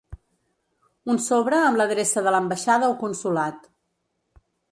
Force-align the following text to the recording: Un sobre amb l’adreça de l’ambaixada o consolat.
Un 1.13 1.19
sobre 1.25 1.59
amb 1.65 1.81
l’adreça 1.81 2.25
de 2.27 2.33
l’ambaixada 2.37 2.91
o 2.97 2.97
consolat. 3.05 3.71